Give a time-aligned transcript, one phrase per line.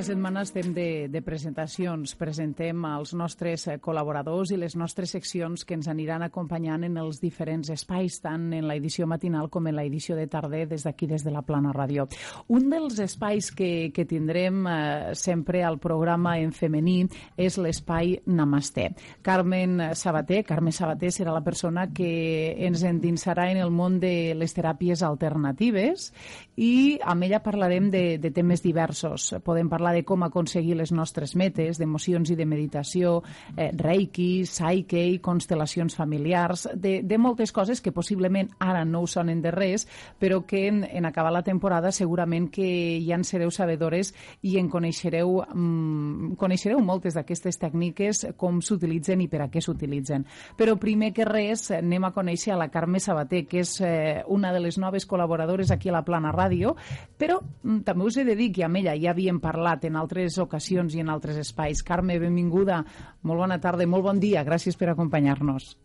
[0.00, 2.14] Aquesta setmana estem de, de presentacions.
[2.16, 7.18] Presentem els nostres eh, col·laboradors i les nostres seccions que ens aniran acompanyant en els
[7.20, 11.34] diferents espais, tant en l'edició matinal com en l'edició de tarda des d'aquí, des de
[11.34, 12.06] la Plana Ràdio.
[12.48, 17.02] Un dels espais que, que tindrem eh, sempre al programa en femení
[17.36, 18.94] és l'espai Namasté.
[19.20, 24.56] Carmen Sabater, Carmen Sabater serà la persona que ens endinsarà en el món de les
[24.56, 26.08] teràpies alternatives
[26.56, 29.34] i amb ella parlarem de, de temes diversos.
[29.44, 33.22] Podem podem parlar de com aconseguir les nostres metes, d'emocions i de meditació,
[33.56, 39.42] eh, reiki, psyche, constel·lacions familiars, de, de moltes coses que possiblement ara no us sonen
[39.42, 39.86] de res,
[40.18, 44.68] però que en, en acabar la temporada segurament que ja en sereu sabedores i en
[44.68, 50.26] coneixereu, mm, coneixereu moltes d'aquestes tècniques, com s'utilitzen i per a què s'utilitzen.
[50.56, 54.52] Però primer que res anem a conèixer a la Carme Sabater, que és eh, una
[54.52, 56.76] de les noves col·laboradores aquí a la Plana Ràdio,
[57.18, 59.96] però mm, també us he de dir que amb ella ja havíem parlat parlat en
[59.96, 61.82] altres ocasions i en altres espais.
[61.82, 62.84] Carme, benvinguda,
[63.22, 65.76] molt bona tarda, molt bon dia, gràcies per acompanyar-nos.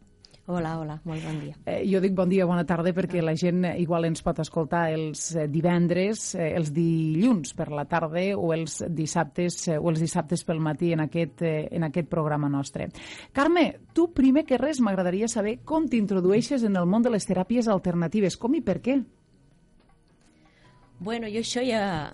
[0.48, 1.56] Hola, hola, molt bon dia.
[1.66, 5.34] Eh, jo dic bon dia, bona tarda, perquè la gent igual ens pot escoltar els
[5.34, 10.44] eh, divendres, eh, els dilluns per la tarda o els dissabtes eh, o els dissabtes
[10.46, 12.92] pel matí en aquest, eh, en aquest programa nostre.
[13.34, 17.66] Carme, tu primer que res m'agradaria saber com t'introdueixes en el món de les teràpies
[17.66, 19.02] alternatives, com i per què?
[21.00, 22.12] Bueno, jo això ja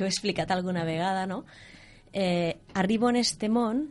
[0.00, 1.44] t'ho he explicat alguna vegada, no?
[2.14, 3.90] Eh, arribo en este món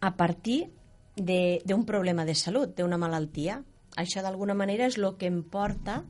[0.00, 0.72] a partir
[1.14, 3.60] d'un problema de salut, d'una malaltia.
[3.94, 6.00] Això d'alguna manera és el que em porta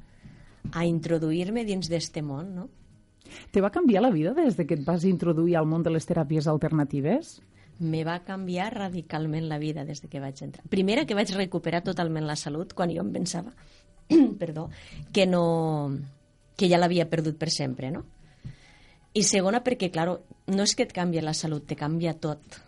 [0.73, 2.69] a introduir-me dins d'este món, no?
[3.53, 6.09] Te va canviar la vida des de que et vas introduir al món de les
[6.09, 7.43] teràpies alternatives?
[7.79, 10.65] Me va canviar radicalment la vida des de que vaig entrar.
[10.73, 13.53] Primera, que vaig recuperar totalment la salut quan jo em pensava
[14.41, 14.71] perdó,
[15.12, 15.93] que no,
[16.56, 18.06] que ja l'havia perdut per sempre, no?
[19.12, 20.06] I segona, perquè, clar,
[20.54, 22.60] no és que et canvia la salut, te canvia tot.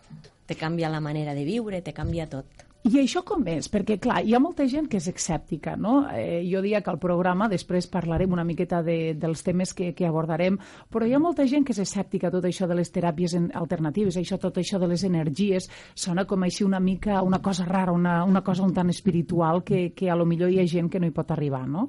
[0.43, 2.65] Te canvia la manera de viure, te canvia tot.
[2.83, 3.69] I això com és?
[3.71, 6.01] Perquè, clar, hi ha molta gent que és escèptica, no?
[6.11, 10.03] Eh, jo diria que al programa després parlarem una miqueta de, dels temes que, que
[10.03, 10.57] abordarem,
[10.91, 14.35] però hi ha molta gent que és escèptica tot això de les teràpies alternatives, això,
[14.35, 18.43] tot això de les energies, sona com així una mica una cosa rara, una, una
[18.43, 21.15] cosa un tant espiritual que, que a lo millor hi ha gent que no hi
[21.15, 21.87] pot arribar, no?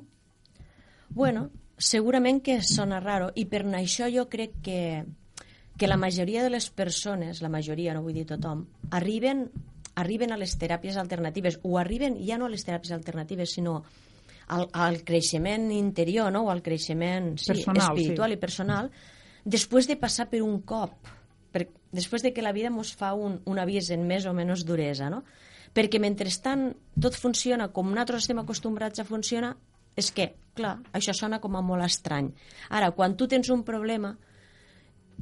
[1.11, 1.49] Bueno,
[1.79, 5.05] segurament que sona raro i per això jo crec que,
[5.77, 9.49] que la majoria de les persones, la majoria, no vull dir tothom, arriben,
[9.95, 13.83] arriben a les teràpies alternatives o arriben ja no a les teràpies alternatives, sinó
[14.49, 16.45] al, al creixement interior no?
[16.45, 18.37] o al creixement sí, personal, espiritual sí.
[18.37, 18.91] i personal
[19.45, 21.09] després de passar per un cop
[21.53, 24.65] per, després de que la vida ens fa un, un avís en més o menys
[24.69, 25.23] duresa no?
[25.75, 26.71] perquè mentrestant
[27.01, 29.55] tot funciona com nosaltres estem acostumbrats a funcionar
[29.97, 32.33] és que, clar, això sona com a molt estrany.
[32.71, 34.15] Ara, quan tu tens un problema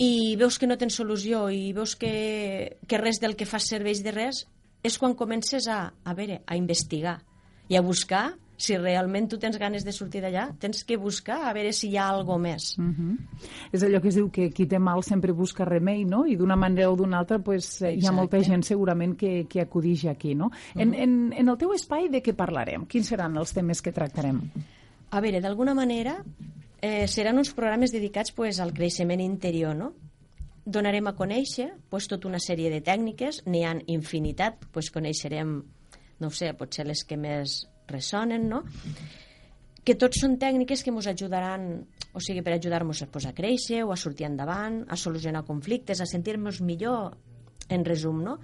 [0.01, 4.03] i veus que no tens solució i veus que, que res del que fas serveix
[4.05, 4.47] de res,
[4.83, 7.21] és quan comences a, a veure, a investigar
[7.69, 11.53] i a buscar si realment tu tens ganes de sortir d'allà, tens que buscar a
[11.57, 12.77] veure si hi ha algo més.
[12.79, 12.95] Uh mhm.
[13.11, 13.49] -huh.
[13.73, 16.27] És allò que es diu que qui té mal sempre busca remei, no?
[16.27, 19.61] I d'una manera o d'una altra pues, eh, hi ha molta gent segurament que, que
[19.61, 20.47] acudix aquí, no?
[20.47, 20.83] Uh -huh.
[20.83, 22.87] en, en, en el teu espai de què parlarem?
[22.87, 24.41] Quins seran els temes que tractarem?
[25.11, 26.25] A veure, d'alguna manera
[26.81, 29.93] eh, seran uns programes dedicats pues, al creixement interior, no?
[30.65, 35.65] Donarem a conèixer pues, tota una sèrie de tècniques, n'hi han infinitat, pues, coneixerem,
[36.21, 38.63] no sé, potser les que més ressonen, no?
[39.83, 41.67] que tots són tècniques que ens ajudaran,
[42.15, 46.01] o sigui, per ajudar-nos a, pues, a créixer o a sortir endavant, a solucionar conflictes,
[46.01, 47.17] a sentir-nos millor,
[47.69, 48.37] en resum, no?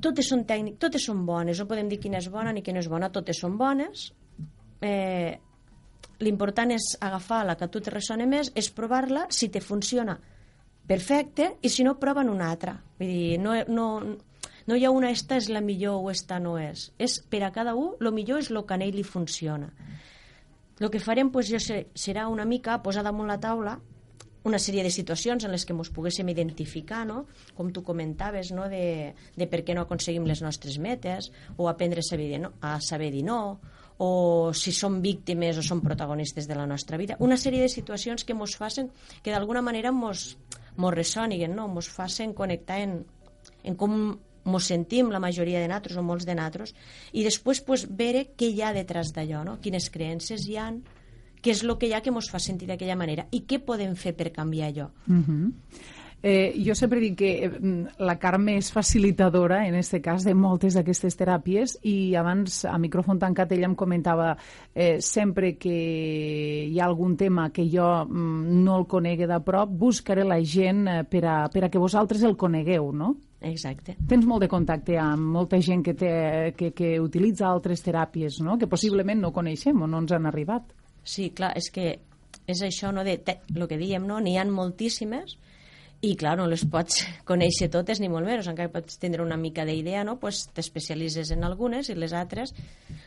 [0.00, 2.88] Totes són tècniques, totes són bones, no podem dir quina és bona ni quina és
[2.88, 4.10] bona, totes són bones.
[4.80, 5.38] Eh,
[6.20, 10.18] L'important és agafar la que a tu te ressona més, és provar-la, si te funciona,
[10.86, 12.74] perfecte, i si no, prova'n una altra.
[12.98, 13.86] Vull dir, no, no,
[14.70, 16.92] no hi ha una esta és la millor o esta no és.
[16.98, 19.72] És per a cada un, el millor és el que a ell li funciona.
[20.78, 23.80] El que farem pues, jo sé, serà una mica posar damunt la taula
[24.42, 27.26] una sèrie de situacions en les que ens poguéssim identificar, no?
[27.56, 28.68] com tu comentaves, no?
[28.72, 31.28] de, de per què no aconseguim les nostres metes,
[31.58, 32.54] o aprendre a saber, no?
[32.64, 33.60] a saber dir no,
[34.00, 37.18] o si som víctimes o som protagonistes de la nostra vida.
[37.20, 38.88] Una sèrie de situacions que ens facin,
[39.20, 40.38] que d'alguna manera ens
[40.80, 41.68] ressoniguen, no?
[41.68, 43.02] ens facin connectar en,
[43.62, 46.74] en com mos sentim la majoria de natros o molts de natros
[47.12, 49.58] i després pues, veure què hi ha detrás d'allò, no?
[49.60, 50.82] quines creences hi han,
[51.40, 53.96] què és el que hi ha que mos fa sentir d'aquella manera i què podem
[53.96, 54.90] fer per canviar allò.
[55.08, 55.52] Uh -huh.
[56.22, 57.50] Eh, jo sempre dic que eh,
[58.04, 63.18] la Carme és facilitadora, en aquest cas, de moltes d'aquestes teràpies i abans, a micròfon
[63.18, 64.34] tancat, ella em comentava
[64.74, 65.72] eh, sempre que
[66.68, 70.86] hi ha algun tema que jo mm, no el conegui de prop, buscaré la gent
[70.88, 73.14] eh, per, a, per a que vosaltres el conegueu, no?
[73.40, 73.96] Exacte.
[74.08, 76.10] Tens molt de contacte amb molta gent que, té,
[76.56, 78.58] que, que utilitza altres teràpies, no?
[78.60, 80.74] que possiblement no coneixem o no ens han arribat.
[81.04, 81.94] Sí, clar, és que
[82.50, 83.16] és això, no, de,
[83.54, 84.20] el que diem, no?
[84.20, 85.38] n'hi han moltíssimes,
[86.00, 89.66] i clar, no les pots conèixer totes ni molt menys, encara pots tindre una mica
[89.68, 90.16] d'idea, no?
[90.20, 92.54] pues t'especialitzes en algunes i les altres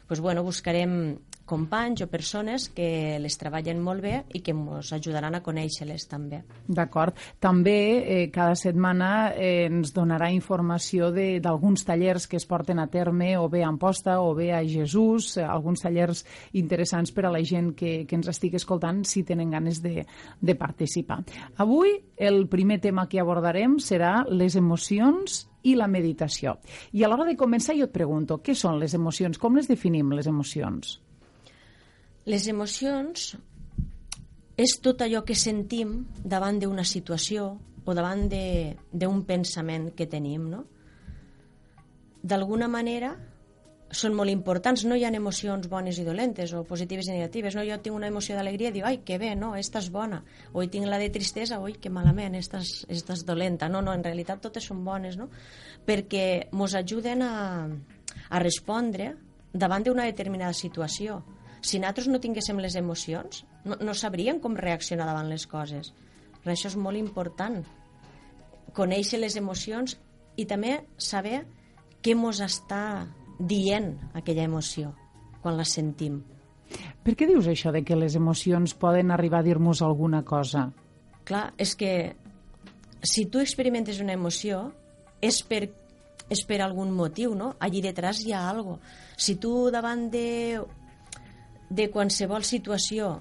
[0.07, 5.35] pues, bueno, buscarem companys o persones que les treballen molt bé i que ens ajudaran
[5.35, 6.39] a conèixer-les també.
[6.67, 7.17] D'acord.
[7.43, 13.33] També eh, cada setmana eh, ens donarà informació d'alguns tallers que es porten a terme
[13.37, 16.23] o bé a Amposta o bé a Jesús, eh, alguns tallers
[16.53, 20.05] interessants per a la gent que, que ens estigui escoltant si tenen ganes de,
[20.39, 21.21] de participar.
[21.59, 26.57] Avui el primer tema que abordarem serà les emocions i la meditació.
[26.91, 29.39] I a l'hora de començar jo et pregunto, què són les emocions?
[29.39, 30.97] Com les definim, les emocions?
[32.27, 33.33] Les emocions
[34.59, 37.47] és tot allò que sentim davant d'una situació
[37.83, 40.63] o davant d'un pensament que tenim, no?
[42.23, 43.15] D'alguna manera,
[43.93, 44.83] són molt importants.
[44.89, 47.55] No hi ha emocions bones i dolentes, o positives i negatives.
[47.55, 47.63] No?
[47.67, 50.23] Jo tinc una emoció d'alegria i dic, ai, que bé, no, esta és bona.
[50.53, 53.69] O tinc la de tristesa, oi, que malament, esta és, esta és dolenta.
[53.69, 55.29] No, no, en realitat totes són bones, no?
[55.85, 57.33] Perquè ens ajuden a,
[58.29, 59.13] a respondre
[59.53, 61.21] davant d'una determinada situació.
[61.63, 65.93] Si nosaltres no tinguéssim les emocions, no, no sabríem com reaccionar davant les coses.
[66.43, 67.61] Per això és molt important
[68.73, 69.95] conèixer les emocions
[70.35, 71.43] i també saber
[72.03, 72.83] què ens està
[73.47, 74.93] dient aquella emoció
[75.43, 76.21] quan la sentim.
[77.03, 80.69] Per què dius això de que les emocions poden arribar a dir-nos alguna cosa?
[81.27, 82.15] Clar, és que
[83.03, 84.69] si tu experimentes una emoció
[85.21, 85.67] és per,
[86.31, 87.53] és per algun motiu, no?
[87.59, 88.79] Allí detrás hi ha algo.
[89.17, 90.63] Si tu davant de,
[91.69, 93.17] de qualsevol situació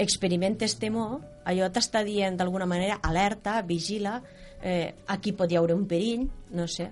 [0.00, 4.18] experimentes temor, allò t'està dient d'alguna manera alerta, vigila,
[4.62, 6.26] eh, aquí pot hi haure un perill,
[6.56, 6.90] no sé,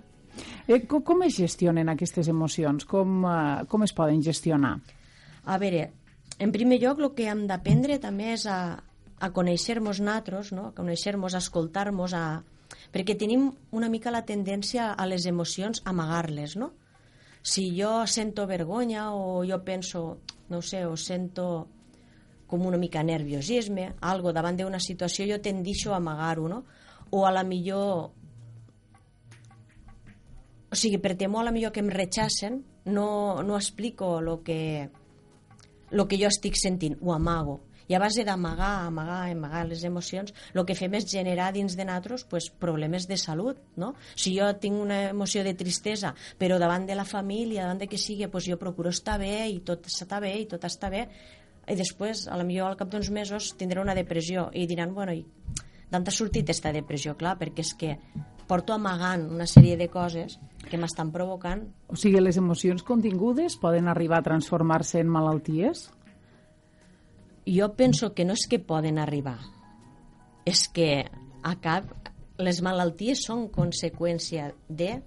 [0.68, 2.84] Eh, com, com es gestionen aquestes emocions?
[2.84, 4.74] Com, eh, com es poden gestionar?
[5.48, 5.86] A veure,
[6.38, 8.76] en primer lloc, el que hem d'aprendre també és a,
[9.18, 10.68] a conèixer-nos nosaltres, no?
[10.68, 12.42] a conèixer-nos, a escoltar-nos, a...
[12.92, 16.74] perquè tenim una mica la tendència a les emocions a amagar-les, no?
[17.42, 20.18] Si jo sento vergonya o jo penso,
[20.52, 21.46] no sé, o sento
[22.48, 26.64] com una mica nerviosisme, algo davant d'una situació, jo tendixo a amagar-ho, no?
[27.10, 28.10] O a la millor
[30.70, 34.90] o sigui, per temor a la millor que em rechacen, no, no explico lo que,
[35.90, 37.60] lo que jo estic sentint, ho amago.
[37.88, 41.86] I a base d'amagar, amagar, amagar les emocions, el que fem és generar dins de
[41.88, 43.94] nosaltres pues, problemes de salut, no?
[44.12, 47.96] Si jo tinc una emoció de tristesa, però davant de la família, davant de que
[47.96, 51.06] sigui, pues jo procuro estar bé i tot està bé i tot està bé,
[51.68, 55.16] i després, a la millor al cap d'uns mesos, tindré una depressió i diran, bueno,
[55.16, 55.24] i
[55.88, 57.16] d'on ha sortit aquesta depressió?
[57.16, 57.96] Clar, perquè és que
[58.48, 60.38] porto amagant una sèrie de coses
[60.68, 61.64] que m'estan provocant.
[61.88, 65.88] O sigui, les emocions contingudes poden arribar a transformar-se en malalties?
[67.48, 69.38] Jo penso que no és que poden arribar,
[70.44, 71.06] és que
[71.42, 71.88] a cap
[72.38, 74.98] les malalties són conseqüència de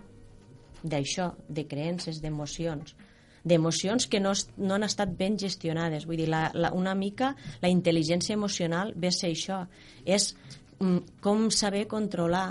[0.81, 2.95] d'això, de creences, d'emocions
[3.43, 6.05] d'emocions que no, no han estat ben gestionades.
[6.05, 9.63] Vull dir, la, la, una mica la intel·ligència emocional ve a ser això.
[10.05, 10.31] És
[10.79, 12.45] mm, com saber controlar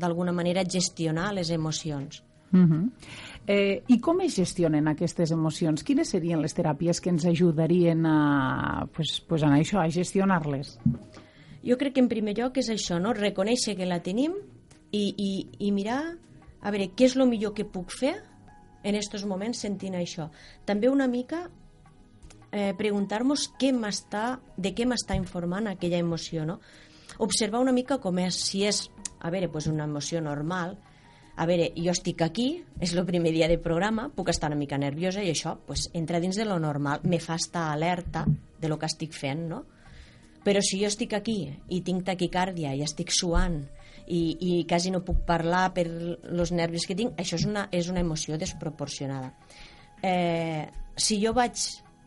[0.00, 2.22] d'alguna manera gestionar les emocions.
[2.52, 2.72] Uh mhm.
[2.72, 2.90] -huh.
[3.46, 5.84] eh, I com es gestionen aquestes emocions?
[5.84, 10.78] Quines serien les teràpies que ens ajudarien a, pues, pues a això, a gestionar-les?
[11.62, 13.12] Jo crec que en primer lloc és això, no?
[13.12, 14.32] reconèixer que la tenim
[14.90, 16.16] i, i, i mirar
[16.60, 18.16] a veure què és el millor que puc fer
[18.82, 20.30] en aquests moments sentint això.
[20.64, 21.50] També una mica
[22.50, 23.72] eh, preguntar-nos què
[24.56, 26.60] de què m'està informant aquella emoció, no?
[27.18, 28.90] Observar una mica com és, si és
[29.20, 30.78] a veure, pues una emoció normal,
[31.36, 32.48] a veure, jo estic aquí,
[32.82, 36.20] és el primer dia de programa, puc estar una mica nerviosa i això pues, entra
[36.20, 38.26] dins de lo normal, me fa estar alerta
[38.60, 39.64] de lo que estic fent, no?
[40.44, 43.58] Però si jo estic aquí i tinc taquicàrdia i estic suant
[44.06, 47.90] i, i quasi no puc parlar per els nervis que tinc, això és una, és
[47.92, 49.34] una emoció desproporcionada.
[50.02, 50.64] Eh,
[50.96, 51.60] si jo vaig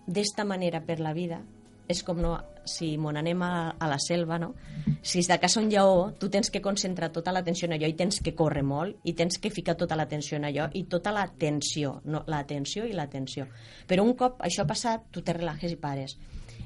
[0.07, 1.39] d'esta manera per la vida,
[1.87, 4.53] és com no, si mon anem a, a la selva, no?
[5.01, 8.21] si de casa un lleó, tu tens que concentrar tota l'atenció en allò i tens
[8.23, 12.23] que córrer molt i tens que ficar tota l'atenció en allò i tota l'atenció, no,
[12.27, 13.47] l'atenció i l'atenció.
[13.87, 16.17] Però un cop això ha passat, tu te relajes i pares.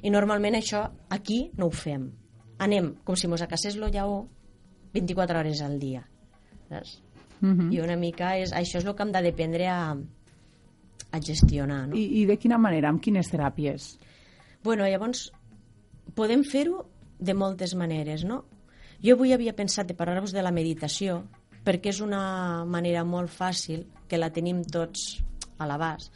[0.02, 2.08] I normalment això aquí no ho fem.
[2.62, 4.28] Anem com si mos acassés lo lleó
[4.94, 6.06] 24 hores al dia.
[6.68, 7.02] Saps?
[7.40, 7.72] Uh -huh.
[7.74, 9.96] I una mica és, això és el que hem d'aprendre a,
[11.10, 11.88] a gestionar.
[11.88, 11.96] No?
[11.96, 12.88] I, I de quina manera?
[12.88, 13.98] Amb quines teràpies?
[14.64, 15.28] Bueno, llavors,
[16.18, 16.82] podem fer-ho
[17.18, 18.42] de moltes maneres, no?
[18.98, 21.20] Jo avui havia pensat de parlar-vos de la meditació,
[21.64, 25.20] perquè és una manera molt fàcil, que la tenim tots
[25.58, 26.10] a l'abast,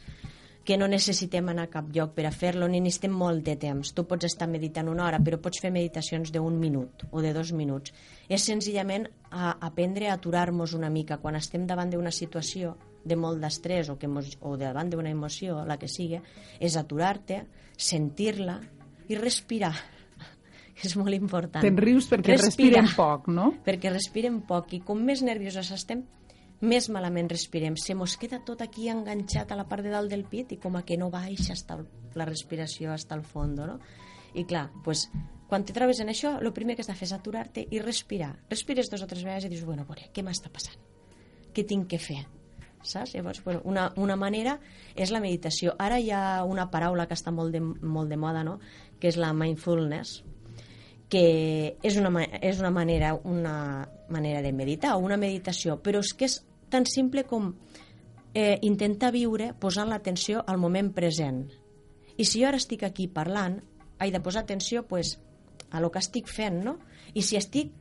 [0.63, 3.91] que no necessitem anar a cap lloc per a fer-lo, ni necessitem molt de temps.
[3.95, 7.51] Tu pots estar meditant una hora, però pots fer meditacions d'un minut o de dos
[7.55, 7.95] minuts.
[8.27, 13.41] És senzillament a aprendre a aturar-nos una mica quan estem davant d'una situació de molt
[13.43, 16.21] d'estrès o, que mos, o davant d'una emoció, la que sigui,
[16.59, 17.43] és aturar-te,
[17.77, 18.59] sentir-la
[19.09, 19.73] i respirar.
[20.83, 21.61] És molt important.
[21.63, 23.51] Te'n rius perquè respirar, respirem poc, no?
[23.65, 26.05] Perquè respirem poc i com més nervioses estem,
[26.63, 27.75] més malament respirem.
[27.77, 30.79] Se mos queda tot aquí enganxat a la part de dalt del pit i com
[30.79, 33.77] a que no baixa hasta el, la respiració hasta el fons, no?
[34.33, 35.09] I clar, pues,
[35.49, 38.31] quan te trobes en això, el primer que has de fer és aturar-te i respirar.
[38.49, 40.79] Respires dos o tres vegades i dius, bueno, veure, què m'està passant?
[41.53, 42.23] Què tinc que fer?
[42.83, 43.15] Saps?
[43.15, 44.57] Llavors, bueno, una, una manera
[44.95, 45.73] és la meditació.
[45.79, 48.59] Ara hi ha una paraula que està molt de, molt de moda, no?,
[48.99, 50.21] que és la mindfulness,
[51.11, 51.25] que
[51.83, 53.55] és una, és una manera una
[54.09, 56.39] manera de meditar una meditació, però és que és
[56.73, 57.51] tan simple com
[58.33, 61.45] eh, intentar viure posant l'atenció al moment present.
[62.17, 63.59] I si jo ara estic aquí parlant,
[64.01, 65.17] he de posar atenció pues,
[65.71, 66.77] a lo que estic fent, no?
[67.13, 67.71] I si estic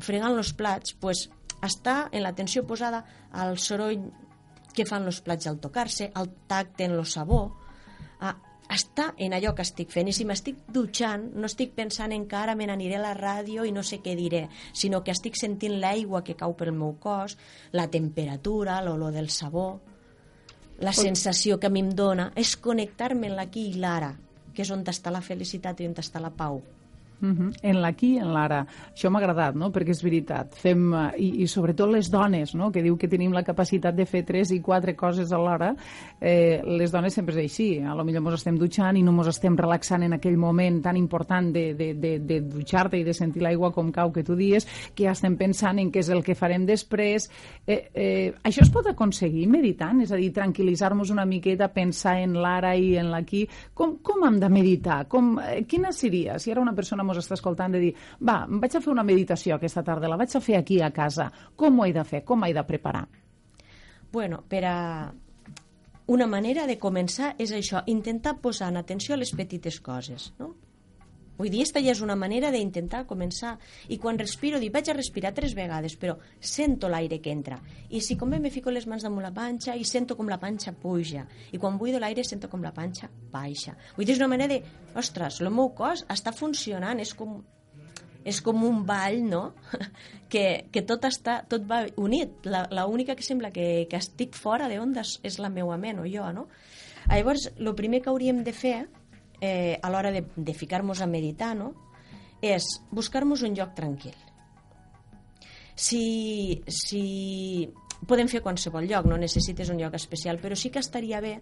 [0.00, 1.28] fregant els plats, pues,
[1.64, 4.10] està en l'atenció posada al soroll
[4.74, 7.46] que fan els plats al tocar-se, al tacte en lo sabó,
[8.20, 8.34] a
[8.74, 10.08] està en allò que estic fent.
[10.08, 13.64] I si m'estic dutxant, no estic pensant en que ara me n'aniré a la ràdio
[13.64, 17.36] i no sé què diré, sinó que estic sentint l'aigua que cau pel meu cos,
[17.72, 19.80] la temperatura, l'olor del sabó,
[20.80, 24.14] la sensació que a mi em dona, és connectar-me en l'aquí i l'ara,
[24.54, 26.62] que és on està la felicitat i on està la pau.
[27.24, 27.58] Uh -huh.
[27.62, 28.66] En l'aquí en l'ara.
[28.94, 29.70] Això m'ha agradat, no?
[29.72, 30.54] perquè és veritat.
[30.54, 32.70] Fem, uh, i, I sobretot les dones, no?
[32.70, 35.74] que diu que tenim la capacitat de fer tres i quatre coses alhora.
[36.20, 37.78] Eh, les dones sempre és així.
[37.80, 40.96] A lo millor ens estem dutxant i no ens estem relaxant en aquell moment tan
[40.96, 44.66] important de, de, de, de dutxar-te i de sentir l'aigua com cau que tu dies,
[44.94, 47.30] que ja estem pensant en què és el que farem després.
[47.66, 50.02] Eh, eh, això es pot aconseguir meditant?
[50.04, 53.44] És a dir, tranquil·litzar-nos una miqueta, pensar en l'ara i en l'aquí.
[53.74, 55.04] Com, com hem de meditar?
[55.08, 56.38] Com, eh, quina seria?
[56.38, 59.56] Si era una persona mos està escoltant de dir, va, vaig a fer una meditació
[59.56, 61.30] aquesta tarda, la vaig a fer aquí a casa.
[61.56, 62.24] Com ho he de fer?
[62.26, 63.06] Com ho he de preparar?
[64.12, 64.76] Bueno, per a
[66.06, 70.54] una manera de començar és això, intentar posar en atenció a les petites coses, no?
[71.38, 73.56] Vull dir, aquesta ja és una manera d'intentar començar.
[73.90, 77.58] I quan respiro, dic, vaig a respirar tres vegades, però sento l'aire que entra.
[77.90, 80.38] I si com bé me fico les mans damunt la panxa i sento com la
[80.38, 81.26] panxa puja.
[81.50, 83.74] I quan buido l'aire sento com la panxa baixa.
[83.96, 84.62] Vull dir, és una manera de,
[84.94, 87.40] ostres, el meu cos està funcionant, és com,
[88.24, 89.44] és com un ball, no?,
[90.32, 92.46] que, que tot, està, tot va unit.
[92.46, 96.06] La, la única que sembla que, que estic fora d'ondes és la meva ment o
[96.10, 96.48] jo, no?
[97.04, 98.86] Llavors, el primer que hauríem de fer
[99.40, 101.72] a l'hora de, de ficar-nos a meditar, no?
[102.44, 104.16] és buscar-nos un lloc tranquil.
[105.74, 107.70] Si, si
[108.06, 111.38] podem fer qualsevol lloc, no necessites un lloc especial, però sí que estaria bé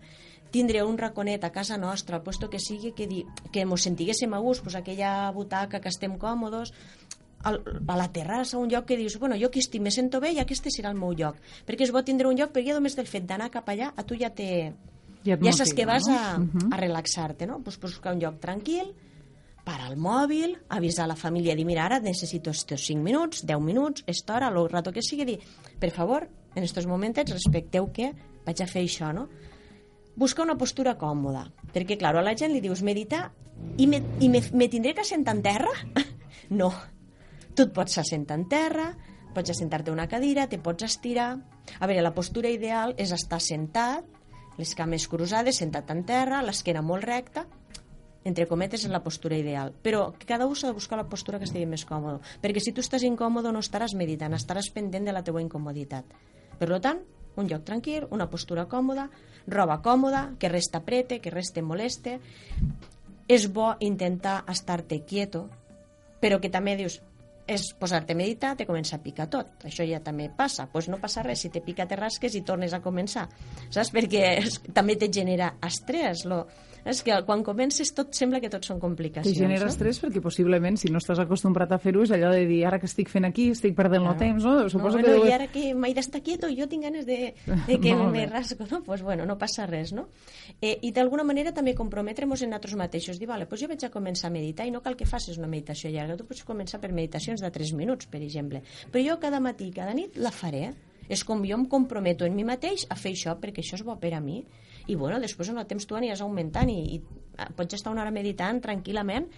[0.53, 3.23] tindre un raconet a casa nostra, al puesto que sigui que, di,
[3.53, 6.75] que mos sentiguéssim a gust, pues aquella butaca que estem còmodes,
[7.43, 10.39] a la terrassa, un lloc que dius, bueno, jo aquí estic, me sento bé i
[10.39, 11.41] aquest serà el meu lloc.
[11.67, 14.05] Perquè és bo tindre un lloc, perquè ja només del fet d'anar cap allà, a
[14.07, 14.71] tu ja te,
[15.25, 16.19] ja, ja saps que vas no?
[16.19, 16.69] a, uh -huh.
[16.73, 17.63] a relaxar-te, no?
[17.63, 18.95] Pues, pues buscar un lloc tranquil,
[19.65, 24.03] parar el mòbil, avisar la família, dir, mira, ara necessito estos 5 minuts, 10 minuts,
[24.07, 25.39] esta hora, el rato que sigui, dir,
[25.79, 28.13] per favor, en aquests moments respecteu que
[28.45, 29.29] vaig a fer això, no?
[30.17, 33.31] Buscar una postura còmoda, perquè, clar, a la gent li dius meditar
[33.79, 35.73] i me, i me, me tindré que assentar en terra?
[36.51, 36.73] no.
[37.55, 38.91] Tu et pots assentar en terra,
[39.33, 41.37] pots assentar-te una cadira, te pots estirar...
[41.79, 44.05] A veure, la postura ideal és estar sentat,
[44.59, 47.47] les cames cruzades, sentat en terra, l'esquena molt recta,
[48.25, 49.73] entre cometes, és la postura ideal.
[49.83, 52.21] Però cada un s'ha de buscar la postura que estigui més còmode.
[52.43, 56.07] Perquè si tu estàs incòmode no estaràs meditant, estaràs pendent de la teua incomoditat.
[56.59, 57.03] Per tant,
[57.37, 59.09] un lloc tranquil, una postura còmoda,
[59.47, 62.21] roba còmoda, que resta prete, que reste moleste.
[63.29, 65.49] És bo intentar estar-te quieto,
[66.21, 67.01] però que també dius,
[67.47, 69.65] és posar-te a meditar, te comença a picar tot.
[69.67, 70.65] Això ja també passa.
[70.67, 73.29] Doncs pues no passa res, si te pica te rasques i tornes a començar.
[73.69, 73.91] Saps?
[73.95, 76.25] Perquè és, també te genera estrès.
[76.29, 76.45] Lo,
[76.85, 79.37] És que quan comences tot sembla que tot són complicacions.
[79.37, 79.71] Te genera no?
[79.71, 82.89] estrès perquè possiblement si no estàs acostumbrat a fer-ho és allò de dir ara que
[82.91, 84.17] estic fent aquí estic perdent claro.
[84.17, 84.69] el temps, no?
[84.73, 85.29] Suposo no, bueno, que deu...
[85.31, 88.83] I ara que m'he d'estar quieto jo tinc ganes de, de que me rasgo, no?
[88.83, 90.09] Pues bueno, no passa res, no?
[90.61, 93.21] Eh, I d'alguna manera també comprometre'ns en nosaltres mateixos.
[93.23, 95.51] Dir, vale, pues jo vaig a començar a meditar i no cal que facis una
[95.51, 96.19] meditació llarga.
[96.19, 98.63] Tu pots començar per meditacions de 3 minuts, per exemple.
[98.91, 100.73] Però jo cada matí, cada nit la faré.
[101.09, 103.97] És com jo em comprometo en mi mateix a fer això, perquè això és bo
[104.01, 104.43] per a mi.
[104.87, 107.03] I bueno, després amb el temps tu aniràs augmentant i, i
[107.39, 109.29] ah, pots estar una hora meditant tranquil·lament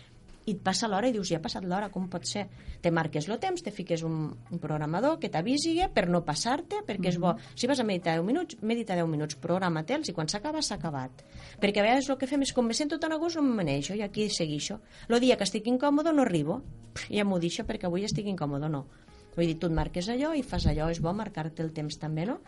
[0.44, 2.44] i et passa l'hora i dius, ja ha passat l'hora, com pot ser?
[2.84, 7.14] Te marques el temps, te fiques un, un programador que t'avisi per no passar-te, perquè
[7.14, 7.32] és bo.
[7.32, 7.56] Mhm.
[7.56, 11.24] Si vas a meditar 10 minuts, medita 10 minuts, programa-te'ls i quan s'acaba, s'ha acabat.
[11.60, 13.56] Perquè a vegades el que fem és com me sento tan a gust, no me
[13.62, 14.80] maneixo i aquí seguixo.
[15.08, 16.60] El dia que estic incòmodo no arribo.
[17.08, 18.84] Ja m'ho deixo perquè avui estic incòmodo, no.
[19.34, 22.26] Vull dir, tu et marques allò i fas allò, és bo marcar-te el temps també,
[22.28, 22.38] no?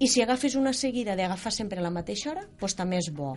[0.00, 3.34] I si agafes una seguida d'agafar sempre la mateixa hora, doncs també és bo,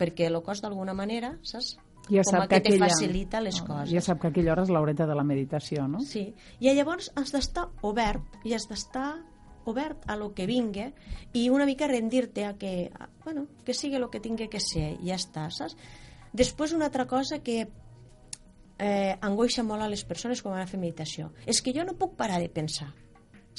[0.00, 1.76] perquè el cos d'alguna manera, saps?
[2.10, 3.92] ja sap que, que aquella, te facilita les coses.
[3.92, 6.00] Ja sap que aquella hora és l'horeta de la meditació, no?
[6.06, 9.12] Sí, i llavors has d'estar obert i has d'estar
[9.70, 10.88] obert a lo que vingui
[11.36, 14.94] i una mica rendir-te a que, a, bueno, que sigui el que tingui que ser,
[15.04, 15.76] ja està, saps?
[16.32, 17.68] Després una altra cosa que
[18.80, 21.98] eh, angoixa molt a les persones quan van a fer meditació és que jo no
[22.00, 22.90] puc parar de pensar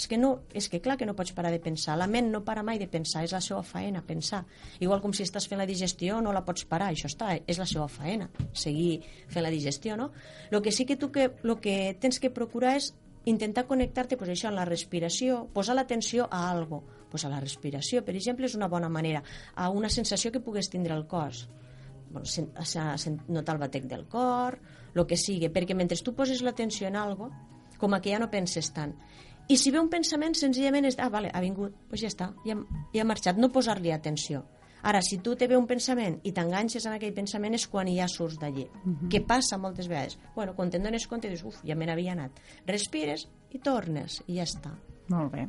[0.01, 1.98] és que, no, és que clar que no pots parar de pensar.
[2.00, 4.46] La ment no para mai de pensar, és la seva faena, pensar.
[4.80, 7.68] Igual com si estàs fent la digestió, no la pots parar, això està, és la
[7.70, 10.12] seva faena, seguir fent la digestió, no?
[10.50, 12.94] El que sí que tu que, lo que tens que procurar és
[13.30, 16.84] intentar connectar-te pues, això, en la respiració, posar l'atenció a algo.
[17.12, 19.22] Pues a la respiració, per exemple, és una bona manera,
[19.54, 21.50] a una sensació que pugues tindre al cos.
[22.10, 24.58] Bueno, sen, sen, notar el batec del cor,
[24.96, 27.32] el que sigui, perquè mentre tu poses l'atenció en algo,
[27.78, 28.96] com a que ja no penses tant.
[29.50, 32.32] I si ve un pensament, senzillament és, ah, vale, ha vingut, doncs pues ja està,
[32.46, 32.56] ja,
[32.94, 34.46] ja ha marxat, no posar-li atenció.
[34.84, 38.08] Ara, si tu te ve un pensament i t'enganxes en aquell pensament és quan ja
[38.10, 38.66] surts d'allí.
[38.66, 38.96] Uh mhm.
[38.96, 39.10] -huh.
[39.12, 40.18] Què passa moltes vegades?
[40.36, 42.32] Bueno, quan te'n dones compte, dius, uf, ja me n'havia anat.
[42.66, 44.72] Respires i tornes, i ja està.
[45.12, 45.46] Molt bé.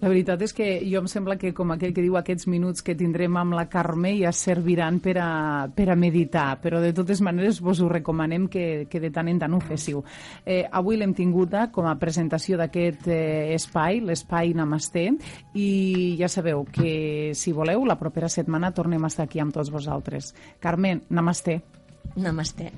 [0.00, 2.96] La veritat és que jo em sembla que, com aquell que diu, aquests minuts que
[2.98, 5.28] tindrem amb la Carme ja serviran per a,
[5.72, 9.40] per a meditar, però de totes maneres vos ho recomanem que, que de tant en
[9.42, 10.02] tant ho féssiu.
[10.44, 15.06] Eh, avui l'hem tinguda com a presentació d'aquest eh, espai, l'espai Namasté,
[15.54, 15.68] i
[16.20, 20.34] ja sabeu que, si voleu, la propera setmana tornem a estar aquí amb tots vosaltres.
[20.60, 21.60] Carme, Namasté.
[22.16, 22.72] Namasté.